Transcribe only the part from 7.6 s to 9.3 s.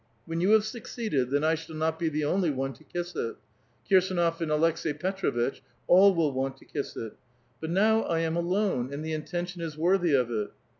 now I am alone; and the